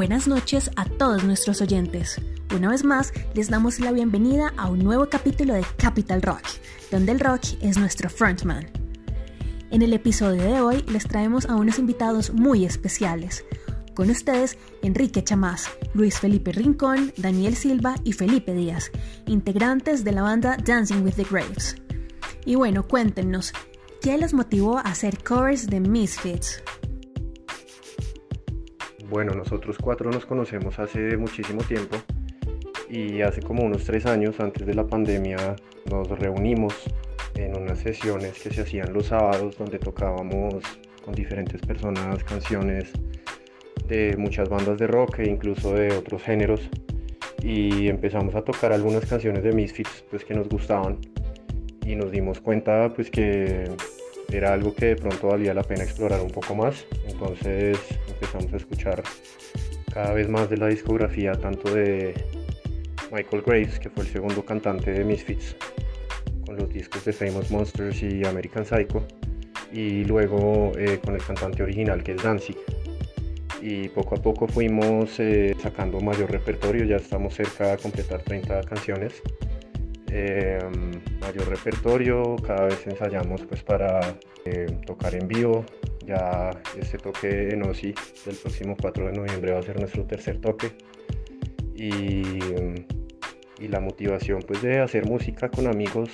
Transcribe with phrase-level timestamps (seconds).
[0.00, 2.18] Buenas noches a todos nuestros oyentes.
[2.56, 6.40] Una vez más, les damos la bienvenida a un nuevo capítulo de Capital Rock,
[6.90, 8.66] donde el rock es nuestro frontman.
[9.70, 13.44] En el episodio de hoy les traemos a unos invitados muy especiales.
[13.94, 18.90] Con ustedes, Enrique Chamás, Luis Felipe Rincón, Daniel Silva y Felipe Díaz,
[19.26, 21.76] integrantes de la banda Dancing with the Graves.
[22.46, 23.52] Y bueno, cuéntenos,
[24.00, 26.62] ¿qué los motivó a hacer covers de Misfits?
[29.10, 31.96] Bueno, nosotros cuatro nos conocemos hace muchísimo tiempo
[32.88, 35.56] y hace como unos tres años antes de la pandemia
[35.90, 36.72] nos reunimos
[37.34, 40.62] en unas sesiones que se hacían los sábados donde tocábamos
[41.04, 42.92] con diferentes personas canciones
[43.88, 46.60] de muchas bandas de rock e incluso de otros géneros
[47.42, 50.98] y empezamos a tocar algunas canciones de Misfits pues que nos gustaban
[51.84, 53.64] y nos dimos cuenta pues que
[54.32, 56.86] era algo que de pronto valía la pena explorar un poco más.
[57.08, 57.78] Entonces
[58.20, 59.02] empezamos a escuchar
[59.92, 62.14] cada vez más de la discografía, tanto de
[63.10, 65.56] Michael Graves, que fue el segundo cantante de Misfits,
[66.44, 69.06] con los discos de Famous Monsters y American Psycho,
[69.72, 72.56] y luego eh, con el cantante original que es Danzig.
[73.62, 78.62] Y poco a poco fuimos eh, sacando mayor repertorio, ya estamos cerca de completar 30
[78.62, 79.22] canciones.
[80.12, 80.90] Em,
[81.20, 84.00] mayor repertorio, cada vez ensayamos pues para
[84.44, 85.64] eh, tocar en vivo.
[86.10, 87.94] Ya este toque en OSI
[88.26, 90.72] del próximo 4 de noviembre va a ser nuestro tercer toque.
[91.76, 92.40] Y,
[93.60, 96.10] y la motivación pues de hacer música con amigos,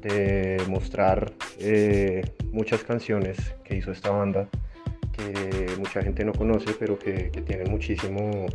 [0.00, 4.48] de mostrar eh, muchas canciones que hizo esta banda
[5.12, 8.46] que mucha gente no conoce pero que, que tienen muchísimo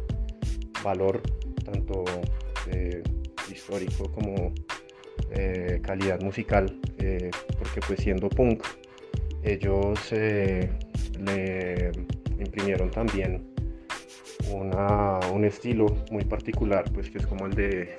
[0.81, 1.21] valor
[1.65, 2.05] tanto
[2.71, 3.03] eh,
[3.51, 4.53] histórico como
[5.31, 6.79] eh, calidad musical,
[7.59, 8.63] porque pues siendo punk,
[9.47, 10.69] ellos eh,
[11.19, 11.91] le
[12.39, 13.45] imprimieron también
[14.53, 17.89] un estilo muy particular, pues que es como el de,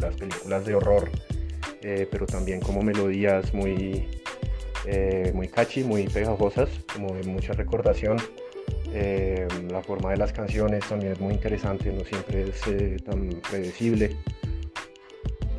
[0.00, 1.08] las películas de horror,
[1.80, 4.08] pero también como melodías muy,
[5.32, 8.16] muy catchy, muy pegajosas, como de mucha recordación.
[9.70, 14.16] la forma de las canciones también es muy interesante, no siempre es tan predecible.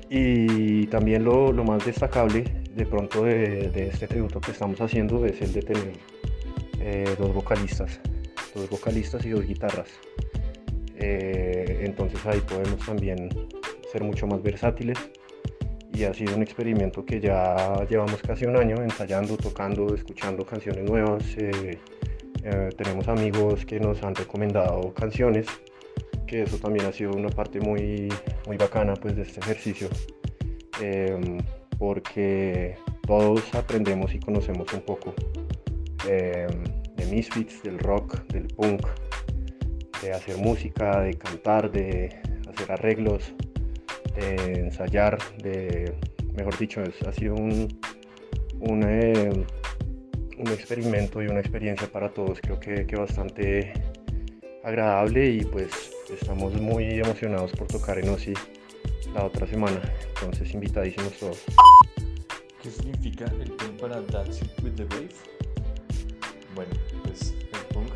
[0.09, 2.43] Y también lo, más destacable
[2.75, 5.93] de pronto de, este tributo que estamos haciendo es el de tener
[6.79, 7.99] eh, dos vocalistas,
[8.55, 9.89] dos vocalistas y dos guitarras.
[10.95, 13.29] Eh, entonces ahí podemos también
[13.91, 14.97] ser mucho más versátiles
[15.93, 20.83] y ha sido un experimento que ya llevamos casi un año ensayando, tocando, escuchando canciones
[20.83, 21.23] nuevas.
[21.37, 21.77] Eh,
[22.75, 25.47] tenemos amigos que nos han recomendado canciones
[26.41, 28.11] eso también ha sido una parte muy,
[28.47, 29.89] muy bacana pues, de este ejercicio,
[31.83, 35.13] porque todos aprendemos y conocemos un poco
[36.07, 36.63] em,
[36.95, 38.87] de Misfits, del rock, del punk,
[40.01, 43.33] de hacer música, de cantar, de hacer arreglos,
[44.15, 45.93] de ensayar, de,
[46.37, 47.67] mejor dicho, ha sido un,
[48.61, 49.45] un,
[50.37, 53.73] un, experimento y una experiencia para todos, creo que, que bastante
[54.63, 58.35] agradable y pues estamos muy emocionados por tocar en OSI
[59.13, 59.81] la otra semana.
[60.15, 61.43] Entonces, invitadísimos todos.
[62.61, 65.09] ¿Qué significa el punk para Dancing with the Wave?
[66.55, 66.71] Bueno,
[67.03, 67.91] pues el punk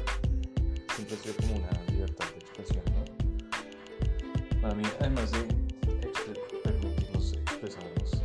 [0.93, 4.61] siempre ha sido como una libertad de expresión, ¿no?
[4.61, 5.47] Para mí, además de
[6.63, 8.23] permitirnos expresarnos,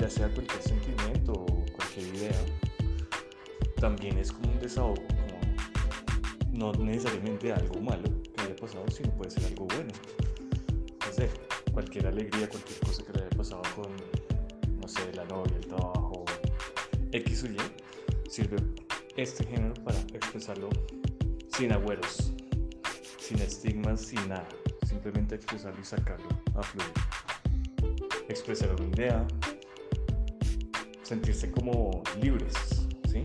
[0.00, 1.46] ya sea cualquier sentimiento o
[1.76, 2.44] cualquier idea,
[3.78, 4.96] también es como un desahogo,
[6.52, 8.08] como no necesariamente algo malo,
[8.60, 9.92] pasado, sino puede ser algo bueno.
[11.72, 13.90] Cualquier alegría, cualquier cosa que le haya pasado con,
[14.80, 16.24] no sé, la novia, el trabajo,
[17.12, 17.56] X o Y,
[18.28, 18.56] sirve
[19.16, 20.68] este género para expresarlo
[21.56, 22.32] sin agüeros,
[23.18, 24.48] sin estigmas, sin nada.
[24.86, 26.92] Simplemente expresarlo y sacarlo a fluir.
[28.28, 29.26] Expresar una idea,
[31.02, 33.22] sentirse como libres, ¿sí?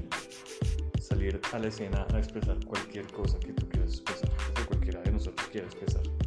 [1.00, 4.30] Salir a la escena a expresar cualquier cosa que tú quieras expresar
[4.72, 6.21] cualquiera de nosotros quiera expresar.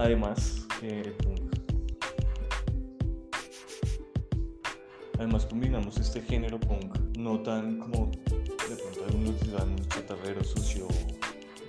[0.00, 1.14] Además, eh,
[5.18, 10.88] además combinamos este género punk no tan como de pronto algunos dirán chatarrero, sucio,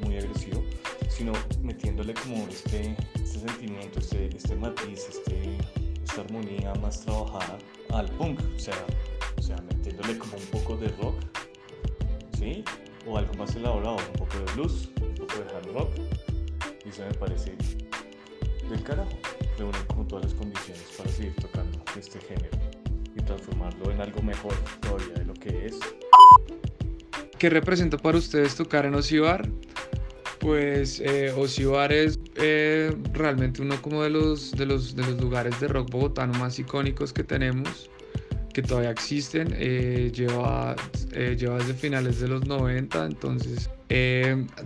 [0.06, 0.64] muy agresivo,
[1.10, 5.58] sino metiéndole como este, este sentimiento, este, este matiz, este,
[6.02, 7.58] esta armonía más trabajada
[7.90, 8.86] al punk, o sea,
[9.38, 11.16] o sea, metiéndole como un poco de rock,
[12.40, 12.64] ¿sí?
[13.06, 15.90] O algo más elaborado, un poco de blues, de hard rock
[16.86, 17.58] y eso me parece
[18.72, 19.12] del carajo
[19.58, 22.58] reúne como todas las condiciones para seguir tocando este género
[23.16, 25.80] y transformarlo en algo mejor todavía de lo que es.
[27.38, 29.48] ¿Qué representa para ustedes tocar en Osibar?
[30.40, 35.60] Pues eh, Osibar es eh, realmente uno como de los, de, los, de los lugares
[35.60, 37.90] de rock bogotano más icónicos que tenemos,
[38.54, 39.54] que todavía existen.
[39.58, 40.76] Eh, lleva,
[41.12, 43.70] eh, lleva desde finales de los 90, entonces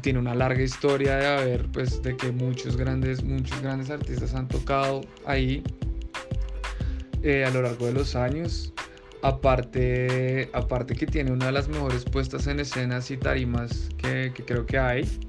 [0.02, 4.48] tiene una larga historia de haber, pues, de que muchos grandes, muchos grandes artistas han
[4.48, 5.64] tocado ahí
[7.24, 8.74] a lo largo de los años.
[9.26, 14.68] Aparte, aparte que tiene una de las mejores puestas en escenas y tarimas que, creo
[14.68, 15.20] que hay.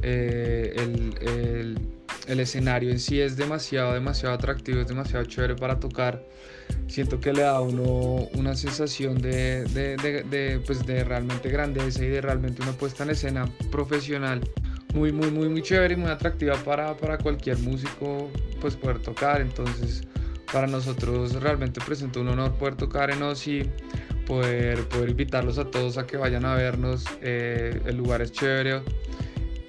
[0.00, 1.78] Eh, el,
[2.28, 6.22] escenario en sí es demasiado, demasiado atractivo, es demasiado chévere para tocar.
[6.88, 12.04] Siento que le da a uno una sensación de, de, de, pues de realmente grandeza
[12.04, 14.40] y de realmente una puesta en escena profesional
[14.96, 18.30] muy, muy, muy, muy chévere y muy atractiva para, para cualquier músico
[18.60, 19.40] pues poder tocar.
[19.40, 20.02] Entonces,
[20.52, 23.70] para nosotros realmente presenta un honor poder tocar en OSI,
[24.26, 27.04] poder, poder invitarlos a todos a que vayan a vernos.
[27.20, 28.80] Eh, el lugar es chévere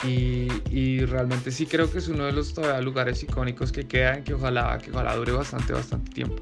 [0.04, 2.54] y, realmente sí creo que es uno de los
[2.84, 6.42] lugares icónicos que quedan, que ojalá, que ojalá dure bastante, bastante tiempo.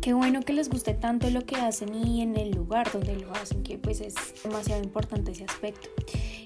[0.00, 3.30] Qué bueno que les guste tanto lo que hacen y en el lugar donde lo
[3.32, 5.90] hacen, que pues es demasiado importante ese aspecto.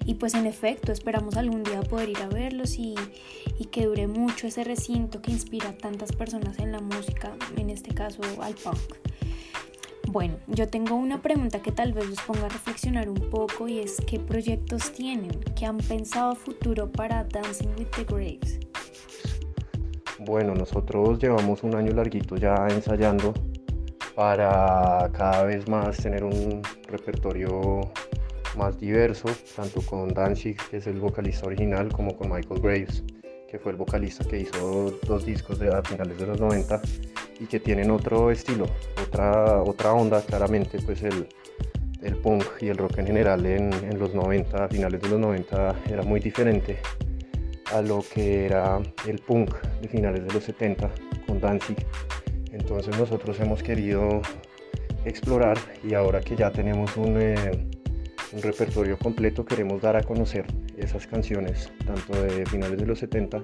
[0.04, 2.94] Y pues en efecto, esperamos algún día poder ir a verlos y,
[3.58, 7.70] y que dure mucho ese recinto que inspira a tantas personas en la música, en
[7.70, 9.03] este caso al punk.
[10.14, 13.80] Bueno, yo tengo una pregunta que tal vez los ponga a reflexionar un poco y
[13.80, 15.32] es ¿qué proyectos tienen?
[15.58, 18.60] ¿Qué han pensado futuro para Dancing with the Graves?
[20.20, 23.34] Bueno, nosotros llevamos un año larguito ya ensayando
[24.14, 27.80] para cada vez más tener un repertorio
[28.56, 33.02] más diverso, tanto con Danzig, que es el vocalista original, como con Michael Graves,
[33.50, 36.80] que fue el vocalista que hizo dos discos de, a finales de los 90
[37.40, 38.66] y que tienen otro estilo,
[39.14, 41.28] otra, onda, claramente pues el,
[42.02, 45.76] el punk y el rock en general en, los 90, a finales de los 90
[45.88, 46.78] era muy diferente
[47.72, 50.90] a lo que era el punk de finales de los 70
[51.26, 51.76] con Danzig.
[52.52, 54.20] Entonces nosotros hemos querido
[55.04, 57.66] explorar y ahora que ya tenemos un, eh,
[58.32, 60.46] un repertorio completo queremos dar a conocer
[60.76, 63.40] esas canciones tanto de finales de los 70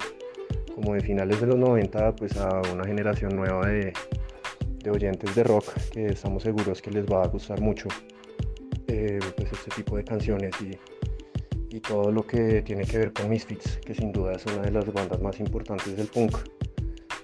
[0.75, 3.93] como de finales de los 90 pues a una generación nueva de,
[4.83, 7.89] de oyentes de rock que estamos seguros que les va a gustar mucho
[8.87, 13.29] eh, pues este tipo de canciones y, y, todo lo que tiene que ver con
[13.29, 16.37] Misfits que sin duda es una de las bandas más importantes del punk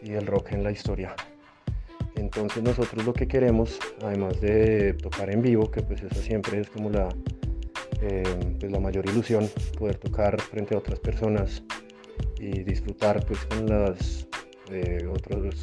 [0.03, 1.15] y del rock en la historia.
[2.15, 6.71] Entonces nosotros lo que queremos además de tocar en vivo que pues eso siempre es
[6.71, 7.09] como la
[8.03, 8.23] eh,
[8.61, 9.49] pues la mayor ilusión
[9.79, 11.63] poder tocar frente a otras personas
[12.39, 14.29] y disfrutar pues con los
[14.71, 15.55] eh, otros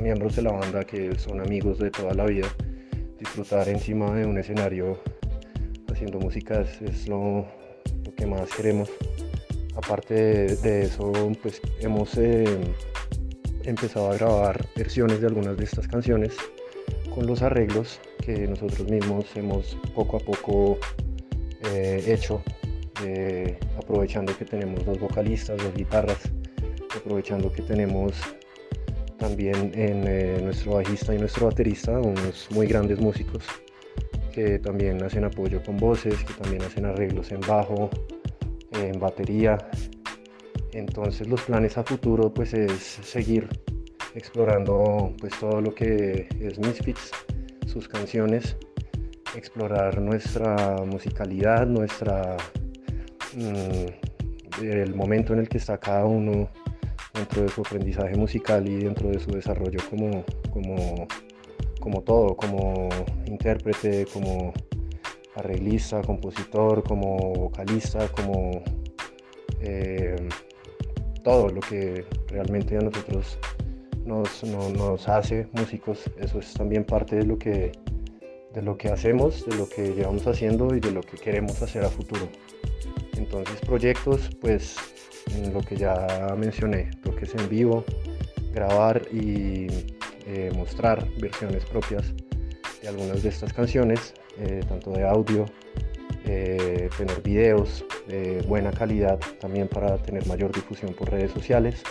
[0.00, 2.48] miembros de la banda que son amigos de toda la vida
[3.18, 4.98] disfrutar encima de un escenario
[5.92, 7.46] haciendo música es, lo,
[8.16, 8.90] que más queremos.
[9.76, 12.44] Aparte de, eso pues hemos eh,
[13.64, 16.36] empezado a grabar versiones de algunas de estas canciones
[17.14, 20.78] con los arreglos que nosotros mismos hemos poco a poco
[21.72, 22.42] eh, hecho
[23.78, 26.20] aprovechando que tenemos dos vocalistas, dos guitarras,
[26.96, 28.12] aprovechando que tenemos
[29.22, 33.44] también en eh, nuestro bajista y nuestro baterista unos muy grandes músicos
[34.32, 37.88] que también hacen apoyo con voces, que también hacen arreglos en bajo,
[38.72, 39.58] en batería.
[40.72, 43.48] Entonces los planes a futuro pues es seguir
[44.16, 47.12] explorando pues todo lo que es Misfits,
[47.68, 48.56] sus canciones,
[49.36, 52.36] explorar nuestra musicalidad, nuestra
[53.36, 56.50] mm, el momento en el que está cada uno
[57.14, 61.06] dentro de su aprendizaje musical y dentro de su desarrollo como, como,
[61.80, 62.88] como todo, como
[63.26, 64.52] intérprete, como
[65.34, 68.62] arreglista, compositor, como vocalista, como
[69.60, 70.16] eh,
[71.22, 73.38] todo lo que realmente a nosotros
[74.04, 76.10] nos, nos hace músicos.
[76.18, 77.72] Eso es también parte de lo que
[78.52, 81.84] de lo que hacemos, de lo que llevamos haciendo y de lo que queremos hacer
[81.84, 82.28] a futuro.
[83.16, 84.76] Entonces proyectos, pues
[85.52, 87.84] lo que ya mencioné, lo que es en vivo,
[88.52, 89.66] grabar y
[90.26, 92.12] eh, mostrar versiones propias
[92.80, 95.46] de algunas de estas canciones, eh, tanto de audio,
[96.24, 101.82] eh, tener videos de buena calidad también para tener mayor difusión por redes sociales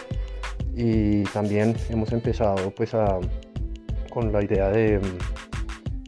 [0.76, 3.20] y también hemos empezado pues a,
[4.10, 5.00] con la idea de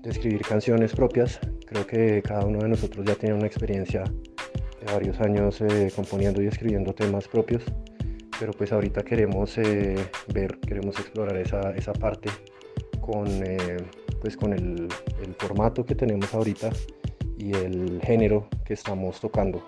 [0.03, 1.39] de escribir canciones propias.
[1.65, 4.03] Creo que cada uno de nosotros ya tiene una experiencia
[4.91, 7.63] varios años eh, componiendo y escribiendo temas propios,
[8.39, 9.95] pero pues ahorita queremos eh,
[10.33, 12.29] ver, queremos explorar esa, esa parte
[12.99, 13.77] con, eh,
[14.21, 14.87] pues con el,
[15.37, 16.69] formato que tenemos ahorita
[17.37, 19.63] y el género que estamos tocando,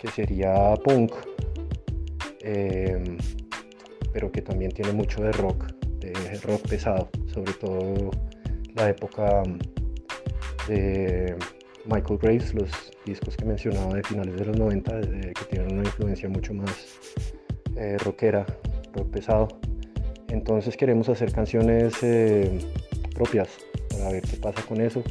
[0.00, 1.12] que sería punk,
[2.42, 3.16] em,
[4.12, 6.12] pero que también tiene mucho de rock, de
[6.42, 8.10] rock pesado, sobre todo
[8.74, 9.42] la época
[10.68, 11.36] de
[11.86, 12.70] Michael Graves, los
[13.04, 16.98] discos que mencionaba de finales de los 90, que tienen una influencia mucho más
[17.76, 18.46] eh, rockera,
[18.94, 19.48] rock pesado.
[20.28, 22.58] Entonces queremos hacer canciones eh,
[23.14, 23.48] propias
[23.90, 25.02] para ver qué pasa con eso.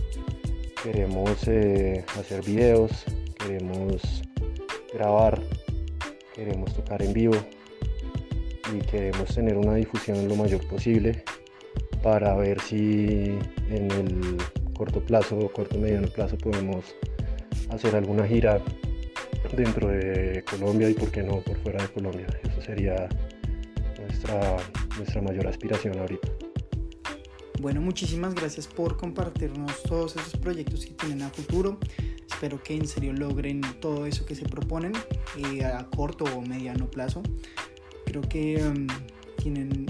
[0.81, 3.05] Queremos eh, hacer videos,
[3.37, 4.23] queremos
[4.93, 5.39] grabar,
[6.33, 7.35] queremos tocar en vivo
[8.73, 11.23] y queremos tener una difusión lo mayor posible
[12.01, 13.37] para ver si
[13.69, 14.37] en el
[14.83, 16.93] corto plazo o corto mediano plazo podemos
[17.69, 18.61] hacer alguna gira
[19.55, 22.27] dentro de Colombia y por qué no por fuera de Colombia.
[22.43, 23.07] Eso sería
[23.97, 24.57] nuestra,
[24.97, 26.27] nuestra mayor aspiración ahorita.
[27.61, 31.79] Bueno, muchísimas gracias por compartirnos todos esos proyectos que tienen a futuro.
[32.29, 34.91] Espero que en serio logren todo eso que se proponen
[35.37, 37.23] eh, a corto o mediano plazo.
[38.05, 38.87] Creo que um,
[39.37, 39.85] tienen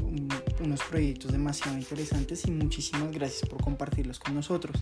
[0.63, 4.75] unos proyectos demasiado interesantes y muchísimas gracias por compartirlos con nosotros.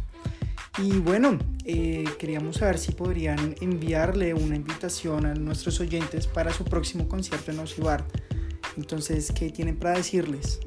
[0.77, 6.63] Y bueno, eh, queríamos saber si podrían enviarle una invitación a nuestros oyentes para su
[6.63, 8.05] próximo concierto en Ocibar.
[8.77, 10.59] Entonces, ¿qué tienen para decirles?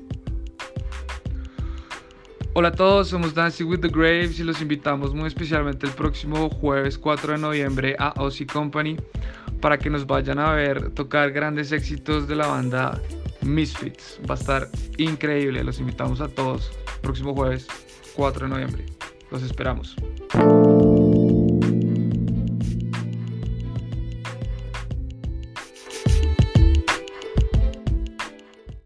[2.57, 6.49] Hola a todos, somos Dancing with the Graves y los invitamos muy especialmente el próximo
[6.51, 8.97] jueves 4 de noviembre a Ozzy Company
[9.61, 13.01] para que nos vayan a ver tocar grandes éxitos de la banda
[13.45, 14.19] Misfits.
[14.29, 16.73] Va a estar increíble, los invitamos a todos
[17.03, 17.67] próximo jueves
[18.15, 18.87] 4 de noviembre.
[19.31, 19.97] Los esperamos.